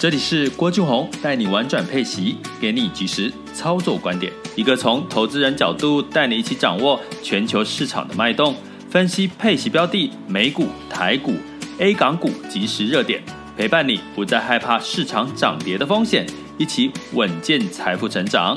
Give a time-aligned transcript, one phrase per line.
[0.00, 8.54] 这里是郭俊宏带你玩转配息，给你及时操作观点，一个从投资人角度带你一起掌握全球市场的脉动，
[8.88, 11.34] 分析配息标的、美股、台股、
[11.80, 13.20] A 港股即时热点，
[13.56, 16.24] 陪伴你不再害怕市场涨跌的风险，
[16.58, 18.56] 一起稳健财富成长。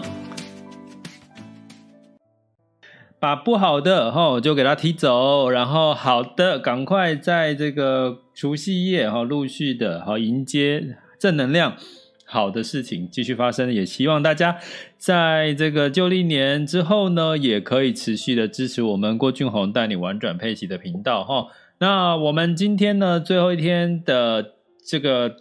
[3.19, 10.97] 把不好的哈就给它踢走，然后好的赶快在这个除夕夜哈陆续的哈迎接。
[11.21, 11.77] 正能量，
[12.25, 14.57] 好的事情继续发生，也希望大家
[14.97, 21.49] 在这个旧历年之后呢，也可以持续的支持我们郭俊宏带你玩转佩奇的频道哈。
[21.77, 25.35] 那我们今天呢，最后一天的这个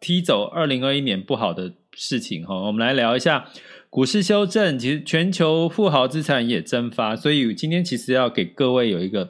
[0.00, 3.48] 踢走二零二一年不好的事情哈，我们来聊一下
[3.88, 9.28] 股市修正，其实全球富豪资产也蒸发，所以今天其实要给各位有一个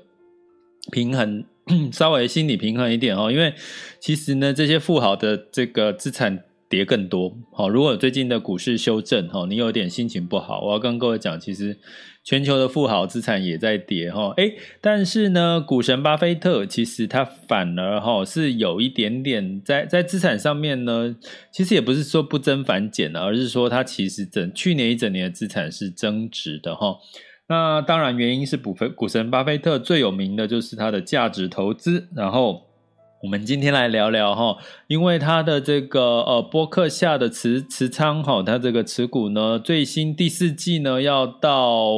[0.91, 1.45] 平衡。
[1.93, 3.55] 稍微心理平衡一点哦，因为
[4.01, 7.37] 其实呢，这些富豪的这个资产跌更多。
[7.53, 11.79] 好，如果最近的股市修正哈，你有点心情不好，我要跟各位讲，其实
[12.25, 14.33] 全球的富豪资产也在跌哈。
[14.39, 21.15] 诶，但是呢，股神巴菲特其实他反而哈是有一点点在在资产上面呢，
[21.53, 26.97] 其实也不是说不增反减，而是说他其实整去年一整年的资产是增值的哈。
[27.53, 32.09] 那当然，原因是股股神巴菲特最有名的就是他的价值投资。
[32.17, 32.63] 然后，
[33.23, 41.93] 我们今天来聊聊哈，因为他的这个呃播客下的持持仓哈，他这个持股呢，最新第四季呢要到。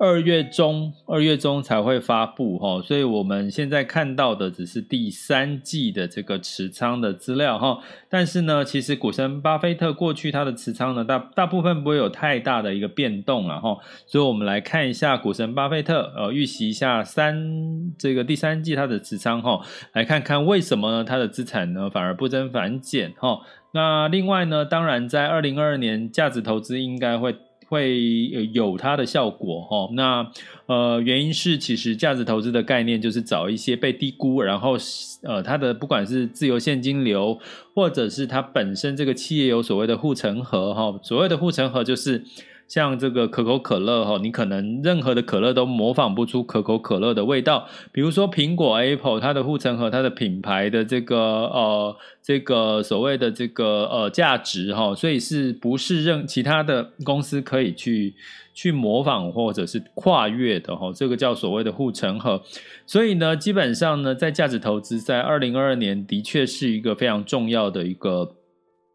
[0.00, 7.80] 二月中，二月中才会发布哈，所以我们现在看到的只是第三季的这个持仓的资料哈。
[8.08, 13.76] 但是呢，其实股神巴菲特过去他的持仓呢，大大部分不会有太大的一个变动了哈。
[14.06, 19.60] 所以我们来看一下股神巴菲特呃预习一下三这个第三季他的持仓哈，
[19.94, 21.02] 来看看为什么呢？
[21.02, 23.40] 他的资产呢反而不增反减哈。
[23.72, 27.34] 那另外呢，当然在二零二二年价值投资应该会。
[27.68, 30.30] 会有它的效果哈，那
[30.66, 34.76] 呃原因是其实价值投资的概念就是找一些被低估，然后
[35.22, 37.38] 呃它的不管是自由现金流，
[37.74, 42.24] 或者是它本身这个企业有所谓的护城河哈，所谓的护城河就是。
[42.68, 47.66] 像这个可口可乐哈，你可能任何的可乐都模仿不出可口可乐的味道。
[47.90, 58.14] 比如说苹果 Apple，它的护城河，它的品牌的这个呃这个所谓的这个呃价值哈，所以是不是任其他的公司可以去
[58.52, 60.92] 去模仿或者是跨越的哈？
[60.94, 62.42] 这个叫所谓的护城河。
[62.84, 68.34] 所以呢，基本上呢，在价值投资在二零二二年的确是一个非常重要的一个。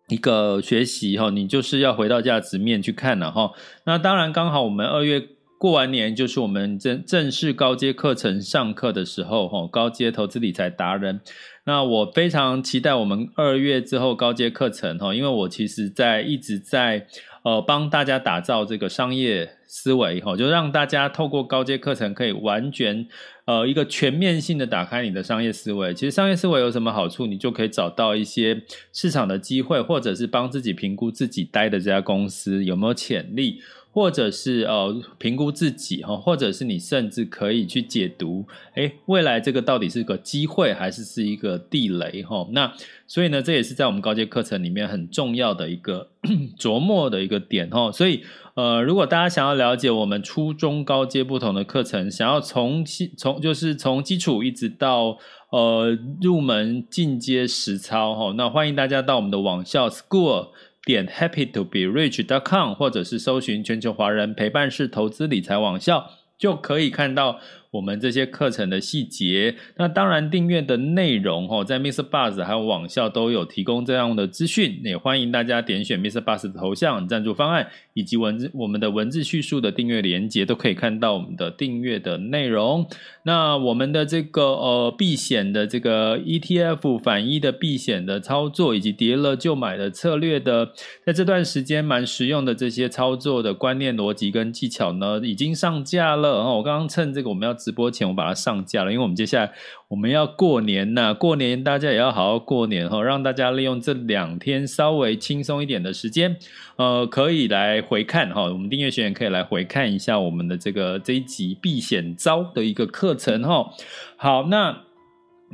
[0.09, 3.51] 一个学习哈，你就是要回到价值面去看了哈。
[3.85, 5.21] 那当然，刚好我们二月
[5.57, 9.65] 过完年，就是我们正正式高阶课程上课的时候哈。
[9.71, 11.21] 高阶投资理财达人，
[11.65, 17.07] 那我非常期待我们二月之后高阶课程哈，因为我其实在一直在
[17.43, 23.07] 呃帮大家打造这个商业思维哈，就让大家透过高阶课程可以完全。
[23.45, 25.93] 呃，一个全面性的打开你的商业思维。
[25.93, 27.25] 其实商业思维有什么好处？
[27.25, 28.61] 你就可以找到一些
[28.93, 33.59] 市场的机会，或者是帮自己评估自己待的这家公司有没有潜力，
[33.91, 38.45] 或者是呃评估自己哈，或者是你甚至可以去解读，
[38.75, 42.47] 诶，未来这个到底是个机会还是是一个地雷哈？
[42.51, 42.71] 那
[43.05, 46.07] 所以呢，这也是在我们高阶课程里面很重要的一个
[46.57, 47.91] 琢磨的一个点哈。
[47.91, 48.23] 所以。
[48.55, 52.85] 呃，如果大家想要了解我们初中高阶不同的课程，想要从
[53.17, 55.17] 从就是从基础一直到
[55.49, 60.49] 呃入门进阶实操哈，那欢迎大家到我们的网校 school
[60.85, 67.39] 点 happy to be rich dot com，或者是搜寻全球华人陪伴式投资理财网校，就可以看到。
[67.73, 72.07] 我们这些课程的细节，那当然订阅的内容哦，在 Mr.
[72.07, 76.21] Buzz 还有网校都有提供这样的资讯，也欢迎大家点选 Mr.
[76.21, 82.85] Buzz 的头像赞助方案以及文字我们的文字叙述的订阅连接，都可以看到我们的订阅的内容。
[83.23, 90.71] 那我们的这个呃避险的这个 ETF 反一的避险的操作，以及跌了就买的策略的，
[91.03, 96.35] 在这段时间蛮实用的这些操作的观念逻辑跟技巧呢，已经上架了。
[96.35, 97.57] 然后我刚刚趁这个我们要。
[97.63, 99.51] 直播前我把它上架了，因为我们接下来
[99.87, 106.35] 我们要过年呐，过年大家也要好好过年哈，让大家利用这两天稍微轻松一点的时间，
[106.75, 113.71] 呃，可以来回看哈，我们订阅学员可以来回看一下我们的这个这一集避险招的一个课程哈。
[114.17, 114.81] 好，那。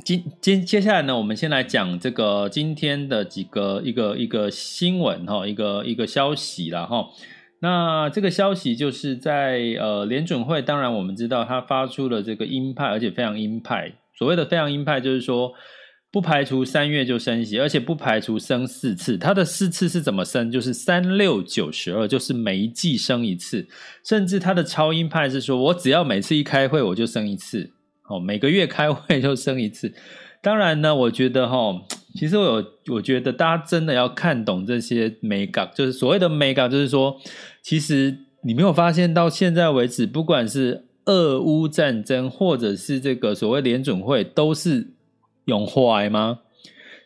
[0.02, 7.06] 今接接下来呢，我们先来讲这个今天的几个一个一个新闻哈，一个一个消息了哈。
[7.62, 13.92] 那这个消息就是在呃联准会，当然我们知道他发出了这个鹰派，而且非常鹰派。
[14.16, 15.52] 所谓的非常鹰派，就是说
[16.10, 19.18] 不排除三月就升息，而且不排除升四次。
[19.18, 20.50] 它的四次是怎么升？
[20.50, 23.68] 就是三六九十二，就是每一季升一次。
[24.04, 27.70] 甚至它的超鹰派是说，我只要每次一开会我就升一次。
[28.08, 29.92] 哦，每个月开会就升一次。
[30.42, 31.82] 当然呢，我觉得哈，
[32.14, 37.20] 其实我有，我觉得大家真的要看懂这些眉角，就是所谓的眉角，就是说，
[37.62, 44.94] 其实你没有发现到现在为止，不管是俄乌战争，或者是这个所谓联准会，都是
[45.44, 46.38] 用画吗？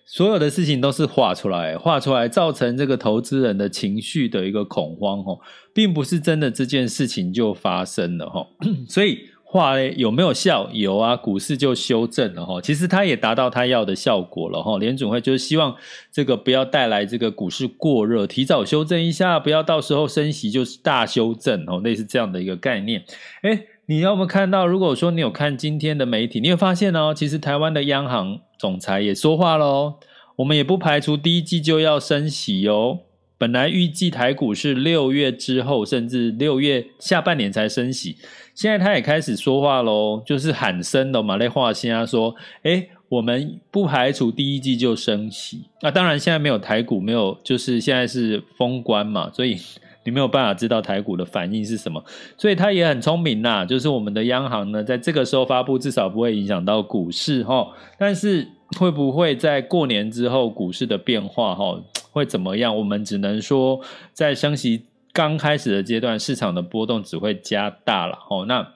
[0.06, 5.40] 所有的事情都是画出来，画出来造成这个投资人的情绪的一个恐慌，哦，
[5.74, 8.46] 并不是真的这件事情就发生了，哈，
[8.88, 9.18] 所以。
[9.54, 10.68] 话嘞有没有效？
[10.72, 12.60] 有啊，股市就修正了哈。
[12.60, 14.78] 其实它也达到它要的效果了哈。
[14.78, 15.76] 联准会就是希望
[16.10, 23.04] 这个不要带来这个股市过热，提早修正一下，不要到时候升息就是大修正哦，类似这样的一个概念。
[23.44, 24.66] 诶，你有没有看到？
[24.66, 29.94] 如果说你有看今天的媒体，你会发现哦，其实台湾的央行总裁也说话了。
[30.34, 32.98] 我们也不排除第一季就要升息哦。
[33.36, 38.16] 本来预计台股是六月之后，甚至六月下半年才升息。
[38.54, 45.64] 现在他也开始说话喽，就是喊声的嘛，那话先啊说，诶，我们不排除第一季就升息。
[45.82, 49.56] 那当然现在没有台股，没有，就是现在是封关嘛，所以
[50.04, 52.02] 你没有办法知道台股的反应是什么。
[52.38, 57.68] 所以他也很聪明呐，就是我们的央行呢，在这个时候发布，至少不会影响到股市哈。
[57.98, 58.46] 但是
[58.78, 61.80] 会不会在过年之后股市的变化哈？
[62.12, 62.76] 会怎么样？
[62.76, 63.80] 我们只能说，
[64.12, 64.84] 在升息
[65.14, 68.18] 刚开始的阶段，市场的波动只会加大了。
[68.28, 68.74] 哦，那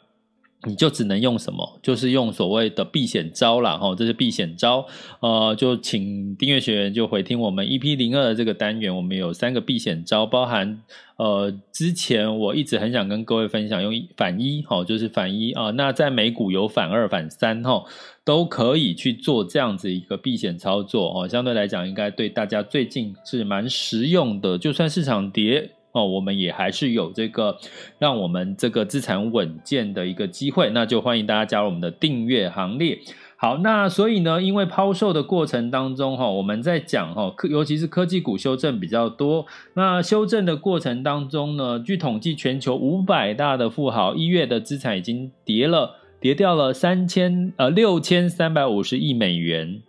[0.62, 1.78] 你就只能用什么？
[1.82, 3.76] 就是用所谓的避险招了。
[3.76, 4.86] 哈，这是避险招。
[5.18, 10.80] 呃，就请订阅学员就回听我们 EP 零二的这个单元，我们有三个避险招，包含
[11.16, 15.72] 呃，之前我一直很想跟各位分享，用反一，哈，就是反一啊。
[15.72, 17.84] 那在美股有反二、反三，哈。
[18.24, 24.58] 都可以去做这样子一个避险操作哦，相对来讲应该对大家最近是蛮实用的。
[24.58, 27.58] 就算市场跌哦，我们也还是有这个
[27.98, 30.70] 让我们这个资产稳健的一个机会。
[30.70, 33.00] 那就欢迎大家加入我们的订阅行列。
[33.36, 39.46] 好，那所以呢，因为抛售的过程当中哈，我们在讲哈，科尤其是科技股修正比较多。
[39.74, 45.96] 那修正的过程当中呢，据统计，全球五百大的富豪一月的资产已经跌了。
[46.20, 49.82] 跌掉了三千呃六千三百五十亿美元，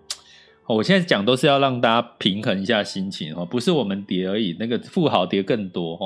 [0.76, 6.06] 我现在讲都是要让大家平衡一下心情哈，不是我们跌而已，那个富豪跌更多哈。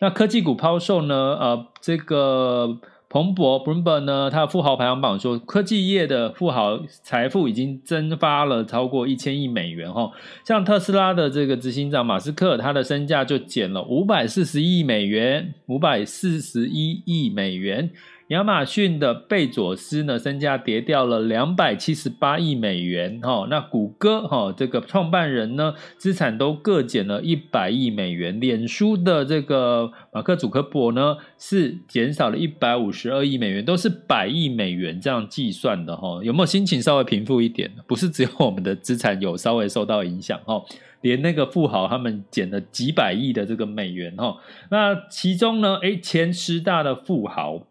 [0.00, 1.14] 那科技股抛售呢？
[1.38, 2.78] 呃，这个
[3.10, 10.10] 彭博 Bloomberg 呢，它的富豪排行榜说，科技业的富豪财富已经蒸发了超过一千亿美元哈。
[10.46, 17.90] 像特斯拉的这个执行长马斯克，他的身价就减了五百四十亿美元，五百四十一亿美元。
[18.28, 28.38] 亚马逊的贝佐斯呢，身价跌掉了两百七十八亿美元，哈，那谷歌哈这个创办人呢，资产都各减了一百亿美元。
[28.38, 37.70] 脸书的这个马克·祖克伯呢，是减少了一百五十二亿美元，都是百亿美元这样计算的，哈，有没有心情稍微平复一点？
[37.86, 40.62] 不是只有我们的资产有稍微受到影响，哈，
[41.00, 44.36] 连那个富豪他们减了几百亿的这个美元，哈，
[44.70, 47.66] 那其中呢，诶，前十大的富豪。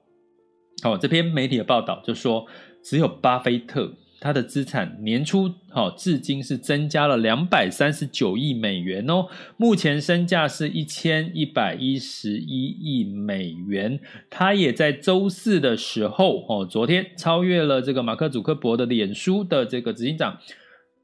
[0.84, 2.46] 好，这篇媒体的报道就说，
[2.84, 14.00] 只有巴菲特他的资产年初好至今是增加了两百三十九亿美元哦，目前身价是一千一百一十一亿美元。
[14.30, 20.40] 他也在周四的时候哦，昨天超越了这个马克·祖克伯的脸书的这个执行长，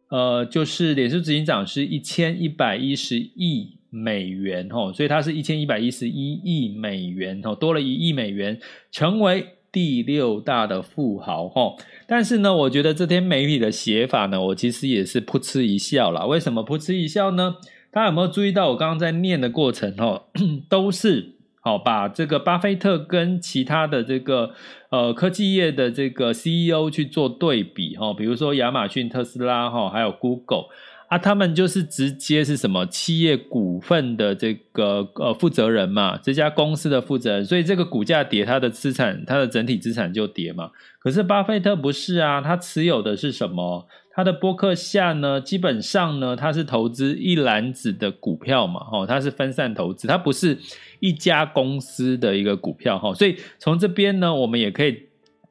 [0.09, 8.59] 呃，就是脸书执行长是一千一百一十亿美元哦，所以他是一千一百一十一亿美元哦，多了一亿美元，
[8.91, 9.47] 成为。
[9.73, 11.73] 第六大的富豪哈，
[12.07, 16.25] 但是呢，我觉得这篇媒体的写法呢，我其实也是噗嗤一笑啦。
[16.27, 17.55] 为什么噗嗤一笑呢？
[17.89, 20.21] 大家有没有注意到我刚刚在念的过程齁，
[20.69, 24.51] 都是好把这个巴菲特跟其他的这个
[24.91, 30.65] 呃科技业的这个 CEO 去做对比哈，比如说亚马逊、特斯拉哈，还有 Google。
[31.13, 40.71] 啊，他们就是直接是什么企业股份的这个呃负责人嘛，这家公司的负责人，所以这个股价跌，他的资产，他的整体资产就跌嘛。
[40.97, 43.87] 可是巴菲特不是啊，他持有的是什么？
[44.15, 50.57] 他的博客下呢，基本上呢，他是投资一篮子的股票嘛，哈，他是分散投资，他不是
[50.99, 54.97] 一家公司的一个股票哈，所以从这边呢，我们也可以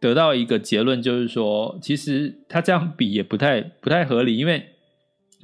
[0.00, 4.66] 得到一个结论，就是说，其实他这样比也不太不太合理，因为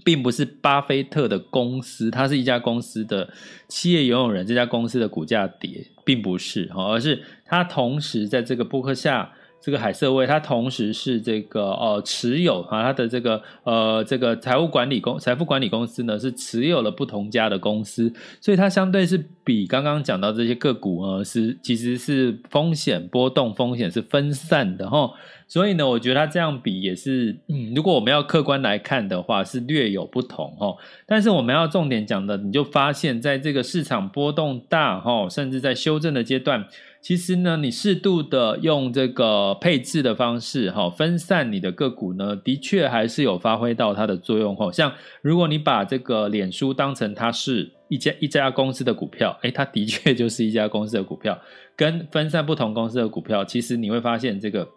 [0.08, 3.30] 并不是巴菲特的公司，它是一家公司的
[3.68, 9.30] 企业拥有人，这家公司的股价跌，并不是，而是他同时在这个博客下。
[9.60, 25.12] 这个海瑟威，它同时是这个呃持有啊，它的这个呃这个财务管理公财富管理公司呢是持有了不同家的公司，所以它相对是比刚刚讲到这些个股呢是其实是风险波动风险是分散的哈，
[25.48, 30.76] 所以呢，我觉得它这样比也是，嗯，如果我们要客观来看的话，是略有不同哈。
[31.04, 36.64] 但是我们要重点讲的，你就发现在这个市场波动大哈，甚至在修正的阶段。
[37.00, 44.70] 其实呢，你适度的用这个配置的方式，哈，分散你的个股呢，的确还是有发挥到它的作用，哈。
[44.72, 51.38] 像如果你把这个脸书当成它是一家一家公司的股票，诶，它的确就是一家公司的股票，
[51.76, 54.68] 跟分散不同公司的股票，其实你会发现这个。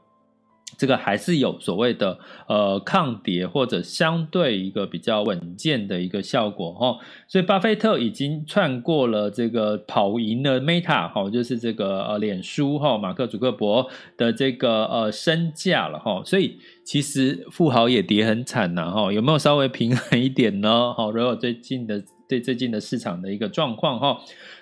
[0.78, 6.98] 这个还是有所谓的呃抗跌或者相对一个比较稳健的一个效果哈，
[7.28, 13.88] 所以巴菲特已经窜过了这个跑赢了 Meta 哈，就是这个呃脸书哈，马克祖克伯
[14.18, 20.94] 的这个呃身价了哈，所以其实富豪也跌很惨呐哈，有没有稍微平衡一点呢？
[20.94, 24.20] 哈，如果最近的对最近的市场的一个状况哈，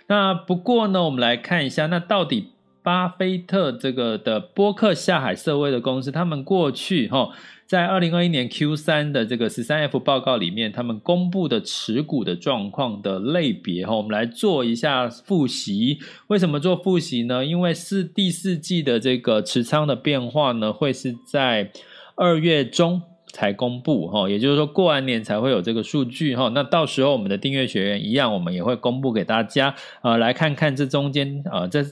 [0.07, 2.49] 那不过呢，我们来看一下，那到底。
[2.89, 7.29] 巴菲特这个的波克下海社会的公司，他们过去哈
[7.67, 15.99] 在二零二一年 Q 三的这个十三 F 报告里面，他们公布的持股的状况的类别哈，我们来做一下复习。
[16.29, 17.45] 为什么做复习呢？
[17.45, 21.71] 因为是第四季的这个持仓的变化呢，会是在
[22.15, 26.49] 二月中才公布哈，也就是说过完年才会有这个数据哈。
[26.55, 31.85] 那到时候我们的订阅学员一样，我们也会公布给大家啊，来看看这中间啊这。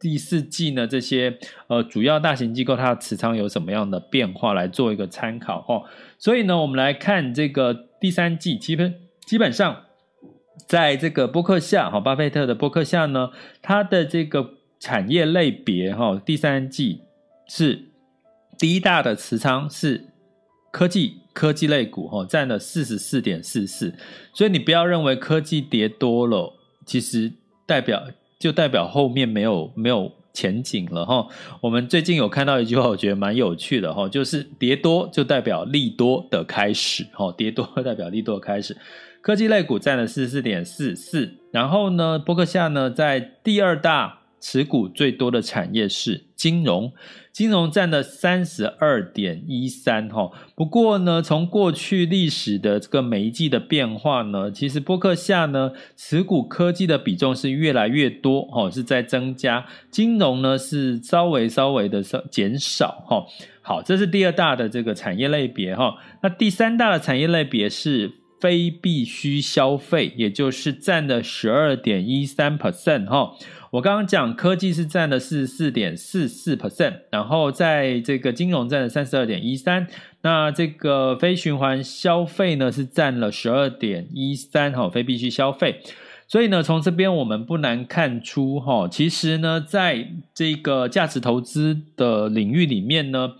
[0.00, 5.82] 第四季呢，这些呃主要大型机构它的持仓有什么样的变化，来做一个参考哈。
[6.18, 8.94] 所以呢，我们来看这个第三季，基本
[9.26, 9.84] 基本上
[10.66, 17.00] 在这个波克夏哈，巴菲特的波克夏呢，它的这个产业类别哈，第三季
[17.48, 17.86] 是
[18.56, 20.04] 第一大的持仓是
[20.70, 23.92] 科技科技类股哈，占了四十四点四四。
[24.32, 26.54] 所以你不要认为科技跌多了，
[26.86, 27.32] 其实
[27.66, 28.00] 代表。
[28.38, 31.26] 就代表后面没有没有前景了哈。
[31.60, 38.76] 我们最近有看到一句话，我觉得蛮有趣的哈，就是跌多就代表利多的开始哈，跌多代表利多的开始。
[39.20, 46.92] 科技类股占了四十四点四四，然后呢，波克夏呢在第二大持股最多的产业是金融。
[47.30, 63.24] 金融占了三十二点一三哈，不过呢，从过去历史的这个每一季的变化呢，其实波克夏呢持股科技的比重是越来越多哈，是在增加，金融呢是稍微稍微的少减少哈。
[63.62, 73.36] 好，这是第二大的这个产业类别哈，那第三大的产业类别是非必需消费，也就是占了十二点一三 percent 哈。
[73.70, 79.86] 我刚刚讲科技是占了四十四点四四 percent，然后在这个金融占了三十二点一三，
[80.22, 85.80] 那这个非循环消费呢是占了十二点一三，哈，非必需消费。
[86.26, 93.34] 所以呢，从这边我们不难看出，哈，其实呢，在这个价值投资的领域里面呢，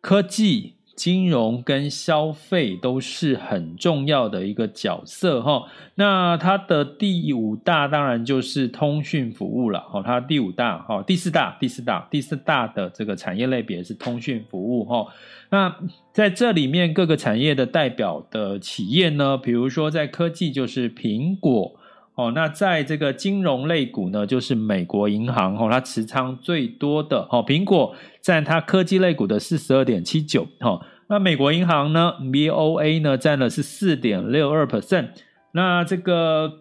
[0.00, 0.74] 科技。
[0.94, 15.06] 金融跟消费都是很重要的一个角色哈，那它的第五大当然就是通讯服务了哈，它第五大哈，第四大第四大第四大的这个产业类别是通讯服务哈，
[15.50, 15.74] 那
[16.12, 21.74] 在这里面各个产业的代表的企业呢，比如说在科技就是苹果
[22.14, 27.26] 哦，那在这个金融类股呢，就是美国银行哦，它持仓最多的。
[27.30, 30.46] 哦，苹果占它科技类股的四十二点七九。
[30.60, 35.08] 哦，那美国银行呢，BOA 呢占了是四点六二 percent，
[35.52, 36.52] 那这个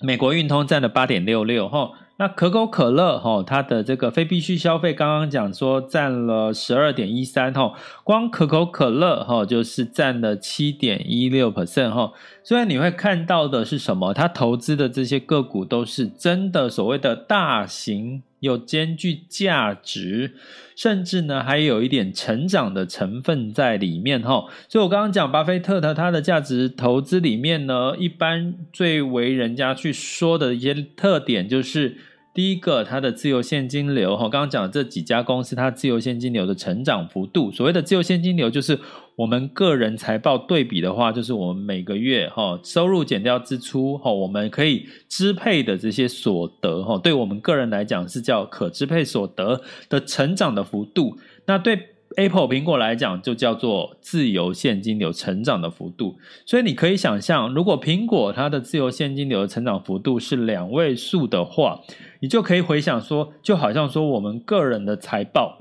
[0.00, 1.68] 美国运通占了八点六六。
[1.68, 1.90] 哈。
[2.16, 7.72] 那可口可乐哈，它的这个非必需消费，刚刚讲说占了十二点一三哈，
[8.04, 12.12] 光可口可乐哈就是占了七点一六 percent 哈。
[12.44, 14.14] 所以你会看到的是什么？
[14.14, 20.34] 它投资的这些个股都是真的所谓的大型又兼具价值，
[20.76, 24.44] 甚至呢还有一点成长的成分在里面哈。
[24.68, 31.96] 所以我刚刚讲巴菲特的他的价值投资里面呢，一般最为人家去说的一些特点就是。
[32.34, 38.76] 第一个，它的自由现金流，哈，刚刚讲的这几家公司，它自由现金流的成长幅度，所谓的自由现金流，就是
[39.14, 51.93] 我们个人财报对比的话，就是我们每个月，哈，收入减掉支出，哈，我们可以支配的这些所得，哈，对我们个人来讲是叫可支配所得的成长的幅度，那对。
[52.16, 56.16] Apple 苹果来讲，就叫做自由现金流成长的幅度。
[56.46, 61.80] 所以你可以想象，如果苹果它的自由现金流成长幅度是两位数的话，
[62.20, 65.58] 你就可以回想说，就好像说我们个人的财报，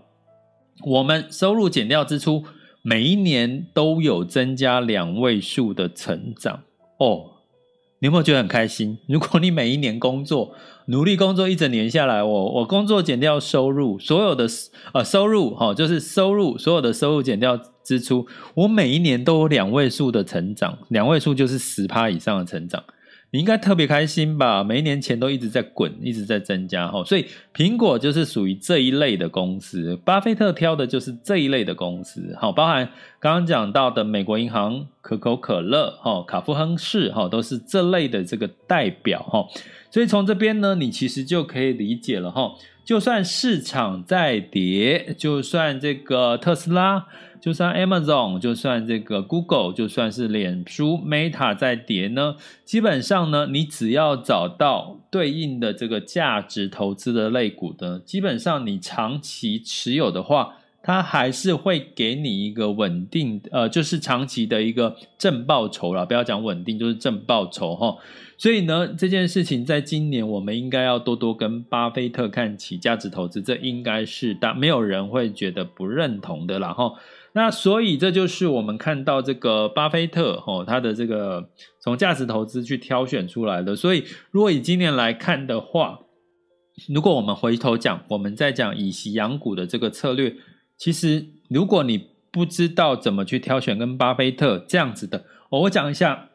[0.85, 2.43] 我们收入减掉支出，
[2.81, 6.61] 每一年都有增加两位数的成长
[6.99, 7.31] 哦。
[8.03, 8.97] 你有没有觉得很开心？
[9.07, 10.53] 如果你每一年工作，
[10.87, 14.45] 努力工作一整年下来，我我工作减掉收入，所有的
[14.93, 22.83] 呃收入哈，就是收入所有的收入减掉支出，我每一年都有两位数的成长，两位数就是十趴以上的成长。
[23.33, 24.63] 你应该特别开心吧？
[24.63, 29.99] 每一年钱都一直在滚，一直在增加哈，所以苹果就是属于这一类的公司。
[30.05, 32.87] 巴菲特挑的就是这一类的公司，好，包含
[33.19, 39.47] 刚刚讲到的美国银行、可口可乐、哈卡夫亨氏哈，都是这类的这个代表哈。
[39.89, 42.53] 所以从这边呢，你其实就可以理解了哈。
[42.85, 47.07] 就算市场在跌，就算这个特斯拉。
[47.43, 66.05] 就算 Amazon，就算这个 Google，就算是脸书 Meta 在跌呢，基本上呢，你只要找到对应的这个价值投资的类股的，基本上你长期持有的话，它还是会给你一个稳定，呃，就是长期的一个正报酬了。
[66.05, 67.97] 不要讲稳定，就是正报酬哈。
[68.37, 76.93] 所以呢，这件事情在今年我们应该要多多跟巴菲特看齐价值投资，这应该是大没有人会觉得不认同的啦哈。
[77.35, 81.49] 那所以这就是我们看到这个巴菲特哦，他的这个
[81.81, 83.75] 从价值投资去挑选出来的。
[83.75, 85.99] 所以如果以今年来看的话，
[86.87, 90.35] 如果我们回头讲，我们在讲以息养股的这个策略，
[90.77, 96.29] 其实如果你不知道怎么去挑选跟巴菲特这样子的，我讲一下，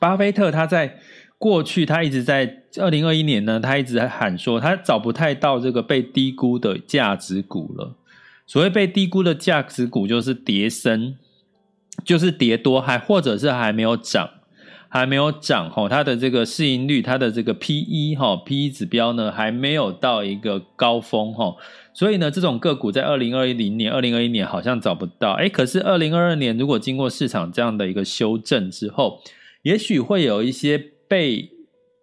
[0.00, 0.98] 巴菲特他在
[1.38, 7.96] 过去他一直在二零二一年呢，他一直在喊说他找不太到这个被低估的价值股了。
[8.52, 11.16] 所谓被低估的价值股，就是跌深，
[12.04, 14.28] 就是跌多，还或者是还没有涨，
[14.90, 21.56] 还没有涨吼，它的这个市盈率，它的这个 P E 哈 P E 指标呢，还没有到一个高峰哈，
[21.94, 29.22] 所以呢，这种个股在二零二零年、二零二一年好像找不到，诶，可是二零二二年如果经过市场这样的一个修正之后，
[29.62, 30.76] 也许会有一些
[31.08, 31.48] 被。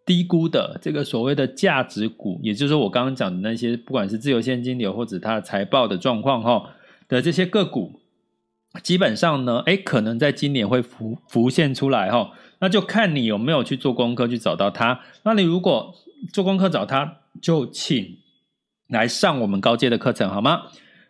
[0.09, 6.71] 低估的这个所谓的价值股，也就是我刚刚讲的那些，不管是自由现金流或者它的财报的状况哈
[7.07, 7.99] 的这些个股，
[8.81, 14.99] 基本上呢，诶，可能在今年会浮浮现出来哈，那就看你有没有去做功课去找到它。
[15.21, 15.93] 那你如果
[16.33, 18.17] 做功课找它，就请
[18.87, 20.63] 来上我们高阶的课程好吗？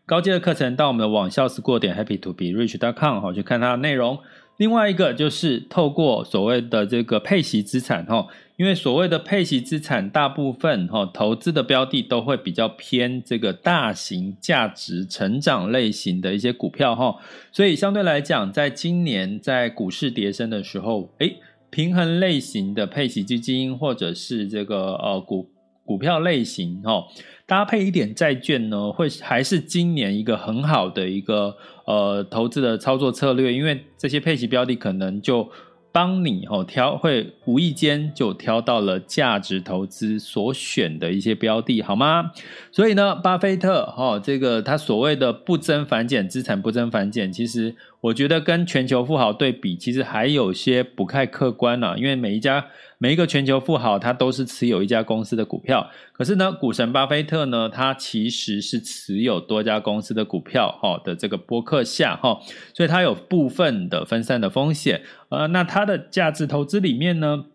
[0.06, 4.20] 高阶的课程到我们的网校思过点 happy to be rich dot com 哈，去看它的内容。
[4.60, 8.28] 另外一个就是透过所谓的这个配息资产哈。
[8.58, 17.16] 因为所谓的配息资产，大部分哈投资的标的都会比较偏这个大型价值成长类型的一些股票哈，
[17.54, 21.38] 所以相对来讲，在今年在股市跌升的时候，诶，
[21.70, 25.50] 平衡类型的配息基金或者是这个呃股
[25.86, 27.06] 股票类型哈，
[27.50, 35.50] 搭配一点债券呢，会还是今年一个很好的一个呃投资的操作策略，因为这些配息标的可能就。
[35.92, 42.32] 帮你哦挑，会无意间就挑到了价值投资所选的一些标的，好吗？
[42.72, 52.68] 所以呢，巴菲特哈这个他所谓的不增反减，资产不增反减，其实我觉得跟全球富豪对比，其实还有些不太客观啊，因为每一家。
[53.02, 55.90] 每一个全球富豪，他都是持有一家公司的股票。
[56.12, 62.42] 可是呢，股神巴菲特呢，他其实是持有多家公司的股票，哈的这个波克下，哈，
[62.74, 65.02] 所以他有部分的分散的风险。
[65.30, 67.46] 呃，那他的价值投资里面呢，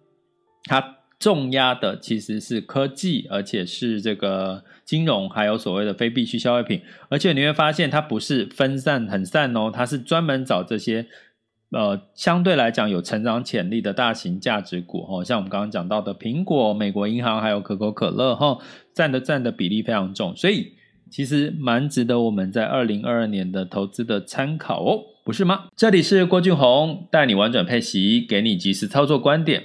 [0.65, 6.83] 他重压的其实是科技，而且是这个金融，还有所谓的非必需消费品。
[7.09, 11.07] 而且你会发现，它不是分散很散哦，它是专门找这些。
[11.71, 18.59] 呃，相对来讲有成长潜力的大型价值股，哦，像我们刚刚讲到的苹果、美国银行还有可口可乐，哈，
[18.95, 20.75] 占的占的比例非常重，所以
[21.11, 25.65] 其实蛮值得我们在二零二二年的投资的参考哦，不是吗？
[25.75, 29.65] 这里是郭俊宏，带你玩转配息，给你即时操作观点，